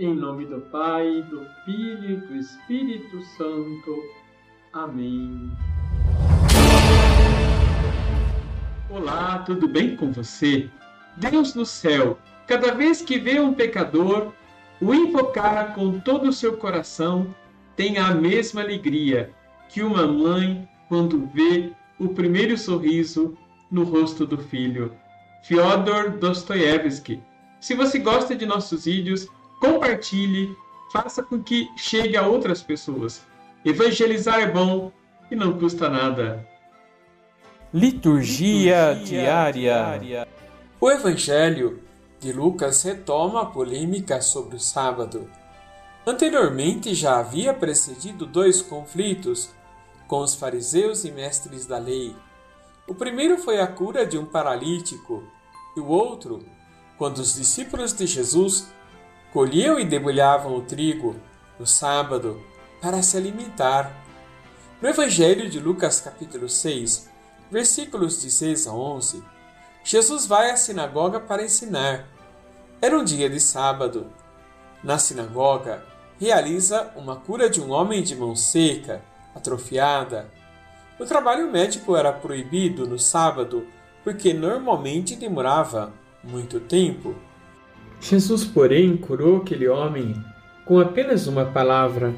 Em 0.00 0.14
nome 0.14 0.44
do 0.44 0.60
Pai, 0.60 1.26
do 1.28 1.44
Filho 1.64 2.10
e 2.10 2.16
do 2.18 2.36
Espírito 2.36 3.20
Santo. 3.36 4.00
Amém. 4.72 5.50
Olá, 8.88 9.40
tudo 9.40 9.66
bem 9.66 9.96
com 9.96 10.12
você? 10.12 10.70
Deus 11.16 11.56
no 11.56 11.66
céu, 11.66 12.16
cada 12.46 12.72
vez 12.72 13.02
que 13.02 13.18
vê 13.18 13.40
um 13.40 13.52
pecador, 13.52 14.32
o 14.80 14.94
invocar 14.94 15.74
com 15.74 15.98
todo 15.98 16.28
o 16.28 16.32
seu 16.32 16.56
coração, 16.56 17.34
tem 17.74 17.98
a 17.98 18.14
mesma 18.14 18.60
alegria 18.60 19.32
que 19.68 19.82
uma 19.82 20.06
mãe 20.06 20.68
quando 20.88 21.26
vê 21.34 21.72
o 21.98 22.10
primeiro 22.10 22.56
sorriso 22.56 23.36
no 23.68 23.82
rosto 23.82 24.24
do 24.24 24.38
filho. 24.38 24.92
Fyodor 25.42 26.18
Dostoiévski. 26.18 27.20
Se 27.58 27.74
você 27.74 27.98
gosta 27.98 28.36
de 28.36 28.46
nossos 28.46 28.84
vídeos, 28.84 29.26
compartilhe, 29.60 30.56
faça 30.92 31.22
com 31.22 31.42
que 31.42 31.68
chegue 31.76 32.16
a 32.16 32.26
outras 32.26 32.62
pessoas. 32.62 33.22
Evangelizar 33.64 34.40
é 34.40 34.46
bom 34.50 34.92
e 35.30 35.36
não 35.36 35.58
custa 35.58 35.88
nada. 35.88 36.46
Liturgia, 37.72 38.92
Liturgia 38.92 39.04
diária. 39.04 39.98
diária. 39.98 40.28
O 40.80 40.90
Evangelho 40.90 41.82
de 42.18 42.32
Lucas 42.32 42.82
retoma 42.82 43.42
a 43.42 43.46
polêmica 43.46 44.20
sobre 44.20 44.56
o 44.56 44.60
sábado. 44.60 45.30
Anteriormente 46.06 46.94
já 46.94 47.18
havia 47.18 47.52
precedido 47.52 48.24
dois 48.24 48.62
conflitos 48.62 49.50
com 50.06 50.20
os 50.20 50.34
fariseus 50.34 51.04
e 51.04 51.10
mestres 51.10 51.66
da 51.66 51.78
lei. 51.78 52.16
O 52.86 52.94
primeiro 52.94 53.36
foi 53.36 53.60
a 53.60 53.66
cura 53.66 54.06
de 54.06 54.16
um 54.16 54.24
paralítico, 54.24 55.22
e 55.76 55.80
o 55.80 55.86
outro, 55.86 56.42
quando 56.96 57.18
os 57.18 57.34
discípulos 57.34 57.92
de 57.92 58.06
Jesus 58.06 58.72
colhiam 59.32 59.78
e 59.78 59.84
debulhavam 59.84 60.54
o 60.54 60.62
trigo 60.62 61.16
no 61.58 61.66
sábado 61.66 62.42
para 62.80 63.02
se 63.02 63.16
alimentar. 63.16 63.92
No 64.80 64.88
Evangelho 64.88 65.50
de 65.50 65.58
Lucas, 65.58 66.00
capítulo 66.00 66.48
6, 66.48 67.10
versículos 67.50 68.22
de 68.22 68.30
6 68.30 68.66
a 68.68 68.72
11, 68.72 69.22
Jesus 69.84 70.26
vai 70.26 70.50
à 70.50 70.56
sinagoga 70.56 71.18
para 71.18 71.44
ensinar. 71.44 72.06
Era 72.80 72.98
um 72.98 73.04
dia 73.04 73.28
de 73.28 73.40
sábado. 73.40 74.06
Na 74.82 74.98
sinagoga, 74.98 75.84
realiza 76.20 76.92
uma 76.94 77.16
cura 77.16 77.50
de 77.50 77.60
um 77.60 77.70
homem 77.70 78.02
de 78.02 78.14
mão 78.14 78.36
seca, 78.36 79.02
atrofiada. 79.34 80.30
O 80.98 81.04
trabalho 81.04 81.50
médico 81.50 81.96
era 81.96 82.12
proibido 82.12 82.86
no 82.86 82.98
sábado 82.98 83.66
porque 84.04 84.32
normalmente 84.32 85.16
demorava 85.16 85.92
muito 86.22 86.60
tempo. 86.60 87.14
Jesus, 88.00 88.44
porém, 88.44 88.96
curou 88.96 89.38
aquele 89.38 89.68
homem 89.68 90.14
com 90.64 90.78
apenas 90.78 91.26
uma 91.26 91.44
palavra. 91.44 92.14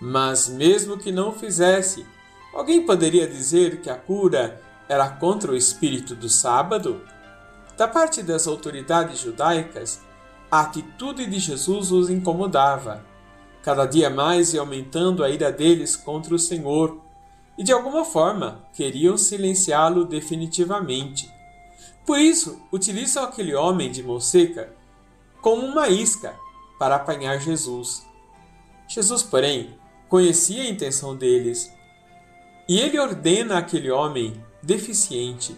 Mas, 0.00 0.48
mesmo 0.48 0.98
que 0.98 1.10
não 1.10 1.32
fizesse, 1.32 2.06
alguém 2.54 2.84
poderia 2.84 3.26
dizer 3.26 3.80
que 3.80 3.90
a 3.90 3.96
cura 3.96 4.60
era 4.88 5.08
contra 5.08 5.50
o 5.50 5.56
espírito 5.56 6.14
do 6.14 6.28
sábado? 6.28 7.00
Da 7.76 7.88
parte 7.88 8.22
das 8.22 8.46
autoridades 8.46 9.18
judaicas, 9.18 10.00
a 10.50 10.60
atitude 10.60 11.26
de 11.26 11.38
Jesus 11.38 11.90
os 11.90 12.08
incomodava. 12.08 13.04
Cada 13.62 13.84
dia 13.84 14.08
mais 14.08 14.54
ia 14.54 14.60
aumentando 14.60 15.24
a 15.24 15.28
ira 15.28 15.50
deles 15.50 15.96
contra 15.96 16.34
o 16.34 16.38
Senhor, 16.38 17.00
e 17.58 17.64
de 17.64 17.72
alguma 17.72 18.04
forma 18.04 18.62
queriam 18.72 19.16
silenciá-lo 19.16 20.04
definitivamente. 20.04 21.28
Por 22.06 22.18
isso, 22.18 22.60
utilizam 22.70 23.24
aquele 23.24 23.54
homem 23.54 23.90
de 23.90 24.02
mão 24.02 24.20
seca 24.20 24.72
como 25.46 25.64
uma 25.64 25.88
isca 25.88 26.34
para 26.76 26.96
apanhar 26.96 27.38
Jesus. 27.38 28.04
Jesus, 28.88 29.22
porém, 29.22 29.78
conhecia 30.08 30.64
a 30.64 30.68
intenção 30.68 31.14
deles 31.14 31.72
e 32.68 32.80
ele 32.80 32.98
ordena 32.98 33.56
àquele 33.56 33.88
homem 33.88 34.44
deficiente 34.60 35.56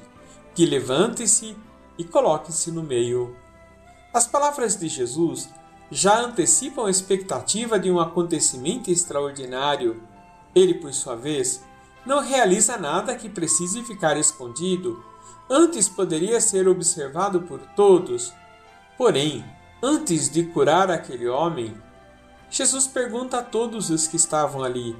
que 0.54 0.66
levante-se 0.66 1.56
e 1.96 2.04
coloque-se 2.04 2.70
no 2.70 2.82
meio. 2.82 3.34
As 4.12 4.26
palavras 4.26 4.76
de 4.76 4.88
Jesus 4.88 5.48
já 5.90 6.20
antecipam 6.20 6.84
a 6.84 6.90
expectativa 6.90 7.78
de 7.78 7.90
um 7.90 7.98
acontecimento 7.98 8.90
extraordinário. 8.90 10.02
Ele, 10.54 10.74
por 10.74 10.92
sua 10.92 11.16
vez, 11.16 11.64
não 12.04 12.20
realiza 12.20 12.76
nada 12.76 13.16
que 13.16 13.30
precise 13.30 13.82
ficar 13.84 14.18
escondido, 14.18 15.02
antes 15.48 15.88
poderia 15.88 16.42
ser 16.42 16.68
observado 16.68 17.40
por 17.40 17.60
todos. 17.74 18.34
Porém, 18.98 19.42
Antes 19.82 20.28
de 20.28 20.42
curar 20.42 20.90
aquele 20.90 21.28
homem, 21.28 21.72
Jesus 22.50 22.88
pergunta 22.88 23.38
a 23.38 23.42
todos 23.44 23.90
os 23.90 24.08
que 24.08 24.16
estavam 24.16 24.64
ali: 24.64 24.96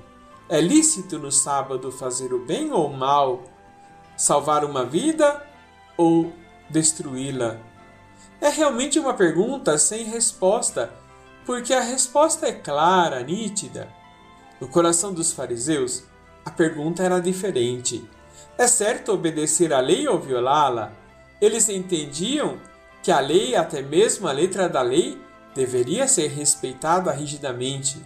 É 0.49 0.61
lícito 0.61 1.19
no 1.19 1.33
sábado 1.33 1.91
fazer 1.91 2.33
o 2.33 2.45
bem 2.45 2.71
ou 2.71 2.89
o 2.89 2.97
mal? 2.97 3.43
Salvar 4.17 4.65
uma 4.65 4.85
vida 4.85 5.45
ou 5.97 6.33
destruí-la? 6.71 7.59
É 8.41 8.51
realmente 8.51 9.01
uma 9.01 9.15
pergunta 9.15 9.77
sem 9.79 10.05
resposta, 10.05 10.93
porque 11.45 11.75
a 11.75 11.81
resposta 11.81 12.47
é 12.47 12.53
clara, 12.53 13.21
nítida. 13.25 13.89
No 14.61 14.69
coração 14.69 15.13
dos 15.13 15.33
fariseus, 15.33 16.05
a 16.45 16.51
pergunta 16.51 17.03
era 17.03 17.21
diferente. 17.21 18.09
É 18.57 18.69
certo 18.69 19.13
obedecer 19.13 19.73
à 19.73 19.81
lei 19.81 20.07
ou 20.07 20.21
violá-la? 20.21 20.93
Eles 21.41 21.69
entendiam 21.69 22.59
que 23.03 23.11
a 23.11 23.21
lei, 23.21 23.55
até 23.55 23.83
mesmo 23.83 24.27
a 24.27 24.33
letra 24.33 24.69
da 24.69 24.83
lei, 24.83 25.21
deveria 25.55 26.07
ser 26.07 26.29
respeitada 26.29 27.11
rigidamente. 27.13 28.01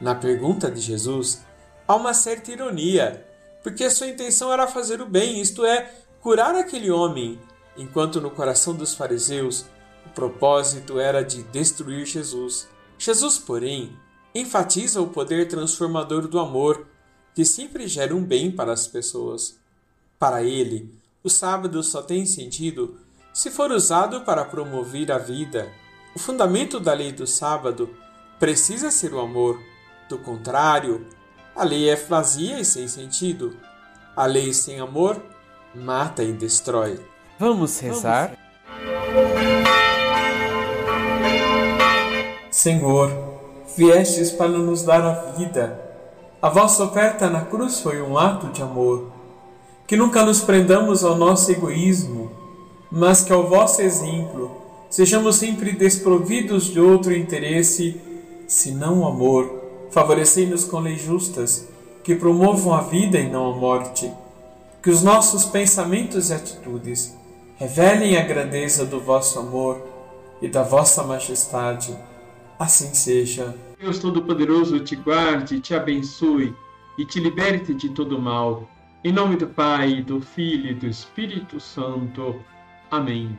Na 0.00 0.14
pergunta 0.14 0.70
de 0.70 0.80
Jesus, 0.80 1.42
há 1.86 1.94
uma 1.94 2.14
certa 2.14 2.52
ironia, 2.52 3.24
porque 3.62 3.90
sua 3.90 4.06
intenção 4.06 4.52
era 4.52 4.66
fazer 4.66 5.00
o 5.00 5.06
bem, 5.06 5.40
isto 5.40 5.64
é, 5.64 5.92
curar 6.20 6.54
aquele 6.54 6.90
homem, 6.90 7.38
enquanto 7.76 8.20
no 8.20 8.30
coração 8.30 8.74
dos 8.74 8.94
fariseus 8.94 9.66
o 10.06 10.10
propósito 10.10 10.98
era 10.98 11.22
de 11.22 11.42
destruir 11.44 12.06
Jesus. 12.06 12.66
Jesus, 12.98 13.38
porém, 13.38 13.96
enfatiza 14.34 15.00
o 15.00 15.08
poder 15.08 15.46
transformador 15.48 16.26
do 16.26 16.38
amor, 16.38 16.86
que 17.34 17.44
sempre 17.44 17.86
gera 17.86 18.16
um 18.16 18.24
bem 18.24 18.50
para 18.50 18.72
as 18.72 18.86
pessoas. 18.86 19.58
Para 20.18 20.42
ele, 20.42 20.92
o 21.22 21.28
sábado 21.28 21.82
só 21.82 22.02
tem 22.02 22.24
sentido 22.24 22.98
se 23.38 23.52
for 23.52 23.70
usado 23.70 24.22
para 24.22 24.44
promover 24.44 25.12
a 25.12 25.18
vida. 25.18 25.68
O 26.12 26.18
fundamento 26.18 26.80
da 26.80 26.92
lei 26.92 27.12
do 27.12 27.24
sábado 27.24 27.88
precisa 28.36 28.90
ser 28.90 29.14
o 29.14 29.20
amor. 29.20 29.60
Do 30.08 30.18
contrário, 30.18 31.06
a 31.54 31.62
lei 31.62 31.88
é 31.88 31.94
vazia 31.94 32.58
e 32.58 32.64
sem 32.64 32.88
sentido. 32.88 33.56
A 34.16 34.26
lei 34.26 34.52
sem 34.52 34.80
amor 34.80 35.22
mata 35.72 36.24
e 36.24 36.32
destrói. 36.32 36.98
Vamos 37.38 37.78
rezar? 37.78 38.36
Senhor, 42.50 43.08
viestes 43.76 44.32
para 44.32 44.48
nos 44.48 44.82
dar 44.82 45.02
a 45.02 45.14
vida. 45.30 45.80
A 46.42 46.48
vossa 46.48 46.82
oferta 46.82 47.30
na 47.30 47.42
cruz 47.42 47.78
foi 47.78 48.02
um 48.02 48.18
ato 48.18 48.48
de 48.48 48.62
amor. 48.62 49.12
Que 49.86 49.96
nunca 49.96 50.24
nos 50.24 50.40
prendamos 50.40 51.04
ao 51.04 51.14
nosso 51.14 51.52
egoísmo 51.52 52.27
mas 52.90 53.22
que 53.22 53.32
ao 53.32 53.48
vosso 53.48 53.82
exemplo 53.82 54.50
sejamos 54.88 55.36
sempre 55.36 55.72
desprovidos 55.72 56.64
de 56.66 56.80
outro 56.80 57.14
interesse, 57.14 58.00
senão 58.46 59.00
o 59.00 59.06
amor. 59.06 59.88
Favorecei-nos 59.90 60.64
com 60.64 60.80
leis 60.80 61.02
justas, 61.02 61.68
que 62.02 62.14
promovam 62.14 62.74
a 62.74 62.82
vida 62.82 63.18
e 63.18 63.28
não 63.28 63.52
a 63.52 63.56
morte. 63.56 64.10
Que 64.82 64.90
os 64.90 65.02
nossos 65.02 65.44
pensamentos 65.44 66.30
e 66.30 66.34
atitudes 66.34 67.16
revelem 67.56 68.16
a 68.16 68.22
grandeza 68.22 68.84
do 68.84 69.00
vosso 69.00 69.38
amor 69.38 69.82
e 70.40 70.48
da 70.48 70.62
vossa 70.62 71.02
majestade. 71.02 71.96
Assim 72.58 72.94
seja. 72.94 73.54
Deus 73.78 73.98
Todo-Poderoso 73.98 74.80
te 74.80 74.96
guarde, 74.96 75.60
te 75.60 75.74
abençoe 75.74 76.54
e 76.96 77.04
te 77.04 77.20
liberte 77.20 77.74
de 77.74 77.90
todo 77.90 78.18
mal. 78.18 78.68
Em 79.04 79.12
nome 79.12 79.36
do 79.36 79.46
Pai, 79.46 80.02
do 80.02 80.20
Filho 80.20 80.70
e 80.70 80.74
do 80.74 80.86
Espírito 80.86 81.60
Santo. 81.60 82.36
Amém. 82.90 83.38